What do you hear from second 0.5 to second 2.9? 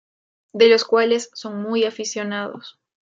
De los cuales son muy aficionados.